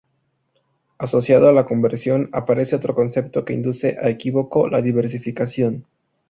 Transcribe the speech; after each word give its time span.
Asociado 0.97 1.47
a 1.47 1.53
la 1.53 1.67
conversión, 1.67 2.29
aparece 2.33 2.75
otro 2.75 2.95
concepto 2.95 3.45
que 3.45 3.53
induce 3.53 3.99
a 4.01 4.09
equívoco: 4.09 4.67
la 4.67 4.81
diversificación. 4.81 5.85